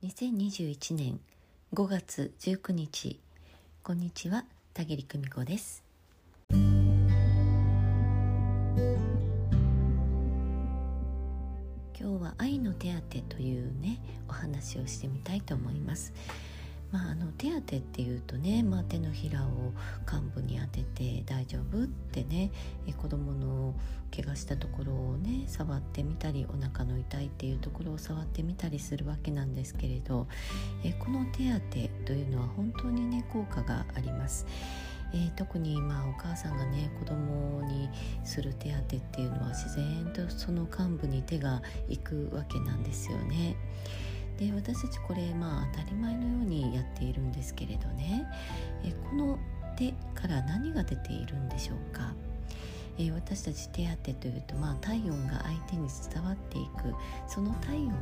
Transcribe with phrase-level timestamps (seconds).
[0.00, 1.18] 2021年
[1.74, 3.18] 5月19日。
[3.82, 5.82] こんにちは田切久美子です。
[6.52, 6.60] 今
[11.96, 13.98] 日は愛の手当というね
[14.28, 16.12] お話をしてみたいと思います。
[16.90, 19.72] まあ、あの手当てっていうとね、まあ、手のひらを
[20.06, 22.50] 患部に当てて大丈夫ってね
[22.86, 23.74] え子供の
[24.14, 30.26] 怪我したところをね触ってみたりお腹の痛いっていうところを触ってみたりするわけなんですけれど
[30.82, 34.46] えこの手当というのは本当にね効果があります。
[35.12, 37.88] えー、特にまあお母さんがね子供に
[38.24, 43.56] する手当っていうのは自然とその患部に手が行くわけなんですよね。
[44.38, 48.24] で私たちこれまあ当たり前のようにやっているんですけれどね。
[48.84, 49.38] えこの
[49.76, 52.12] 手から何が出ているんでしょうか？
[52.98, 56.94] え私たち手当というと、まあ、体温が相手に伝わっていく。
[57.26, 57.92] その体温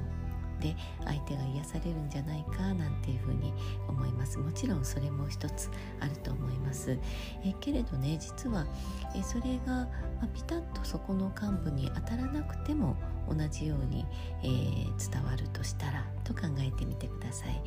[0.60, 3.52] で相手が癒されるんじゃないかなんていうふうに
[3.88, 4.38] 思います。
[4.38, 6.98] もちろんそれも一つあると思います。
[7.44, 8.66] えけれどね実は
[9.14, 9.88] えそれが、ま
[10.22, 12.96] あ、ピタッとそこの幹部に当たらなくても
[13.28, 14.06] 同じように、
[14.42, 15.55] えー、伝わると。
[15.55, 15.55] したらと考え
[16.76, 17.62] てみてください、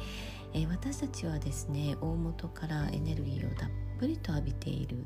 [0.53, 4.97] え、私たちはですね大元からエネルギーをたっぷりと浴びている、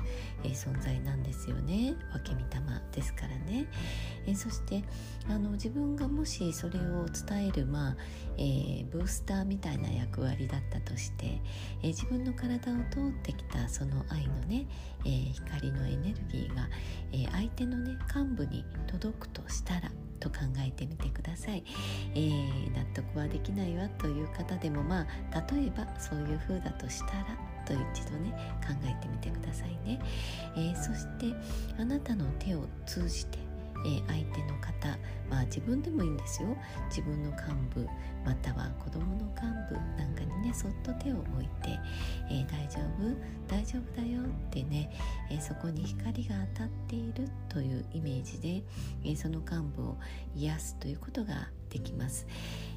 [0.43, 1.12] え、存在なんです
[1.43, 1.95] ですよね。
[2.13, 2.45] 分け御霊
[2.93, 3.67] ですからね、
[4.25, 4.83] え、そして
[5.27, 7.97] あの自分がもしそれを伝える、まあ
[8.37, 11.41] えー、ブースターみたいな役割だったとして、
[11.81, 14.67] え自分の体を通ってきたその愛のね、
[15.05, 16.69] え光のエネルギーが、
[17.11, 21.65] え相手のね幹部に届くとしたらと考えてみてください、
[22.15, 25.05] えー、納得はできないわという方でもまあ
[25.53, 28.31] 例えばそういう風だとしたらと一度ね
[28.65, 29.99] 考えてみてくださいね、
[30.55, 31.33] えー、そして
[31.79, 33.43] あなたの手を通じて
[33.85, 34.97] えー、相手の方、
[35.29, 36.55] まあ、自分でもいいんですよ。
[36.89, 37.43] 自分の幹
[37.75, 37.87] 部
[38.25, 41.77] または子供の幹部なんかにねそっと手を置いて、
[42.29, 43.13] えー、大丈夫
[43.47, 44.89] 大丈夫だよってね、
[45.29, 48.63] え、そこに光が当たっているというイメージで、
[49.03, 49.97] えその幹部を
[50.35, 52.27] 癒すということができます、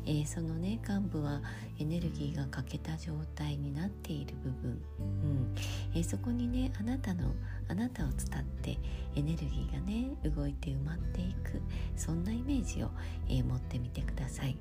[0.07, 1.43] えー、そのね幹部は
[1.79, 5.55] エネルギーが欠けた状態になっている部分、うん。
[5.95, 7.33] え、そこにねあなたの
[7.69, 8.79] あなたを伝って
[9.15, 11.61] エネルギーがね動いて埋まっていく
[11.97, 12.91] そんなイメージを、
[13.29, 14.57] え、持ってみてください。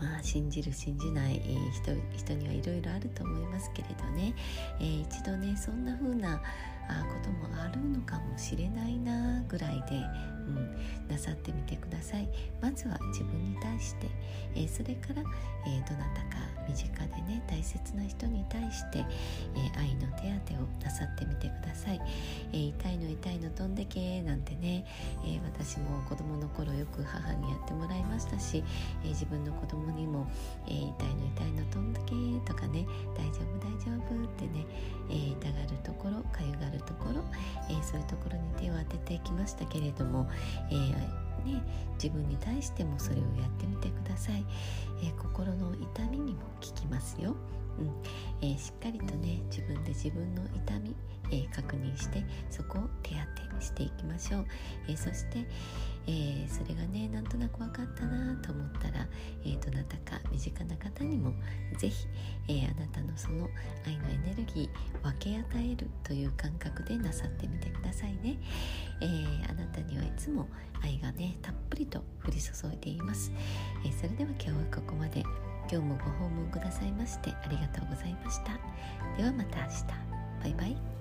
[0.00, 4.32] まあ信じる信じない、人人にはいろいろあると思いますけれどね、
[4.78, 6.40] えー、一度ねそんな風な
[6.88, 9.96] あこともあるのかもしれないなぐらいで、
[10.46, 12.28] うん、なさってみてください。
[12.60, 14.06] まずは自分に対して、
[14.54, 15.22] えー、それから、
[15.66, 19.04] えどなたか身近でね大切な人に対して、え
[19.78, 22.00] 愛の手当てをなさってみてください、
[22.52, 24.84] え痛いの痛いの飛んでけなんてね、
[25.24, 28.62] え私も子供の頃よく母にやってもらいましたし、
[29.04, 30.26] え自分の子供にも、
[30.66, 30.82] え痛い
[31.16, 34.66] の痛いの飛んでけとかね大丈夫大丈夫ってね、
[35.10, 35.87] え痛がると
[37.68, 40.28] えー、そういうところに手を当ててきましたけれども、
[40.70, 40.90] えー
[41.44, 41.62] ね、
[41.94, 44.44] 自分に対してもそれをやってみてください、
[45.02, 47.34] え、心の痛みにも効きますよ、
[47.78, 47.92] うん。
[48.40, 50.94] えー、しっかりとね自分で自分の痛み、
[51.30, 54.46] えー、確認してそこを手当てしていきましょう、
[54.88, 55.44] えそして、
[56.06, 59.06] えそれがねなんとなく分かったなと思ったら、
[59.44, 61.32] えどなたか身近な方にも
[61.78, 62.06] 是非、
[62.48, 63.48] えあなたのその
[63.86, 68.38] 愛のエネルギー分け与えるという感覚でなさってみてくださいね、
[69.00, 69.06] え
[69.48, 70.48] あなたにはいつも
[70.82, 73.32] 愛がねたっぷりと降り注いでいます、
[73.84, 75.47] えそれでは今日はここまで。
[75.70, 78.52] 今日もご訪問くださいましてありがとうございました。
[79.16, 79.84] ではまた明日。
[80.42, 80.97] バイバイ。